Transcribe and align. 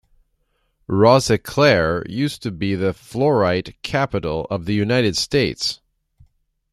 Rosiclare 0.89 2.03
used 2.09 2.41
to 2.41 2.49
be 2.49 2.73
the 2.73 2.91
fluorite 2.91 3.75
capital 3.83 4.47
of 4.49 4.65
the 4.65 4.73
United 4.73 5.15
States. 5.15 5.79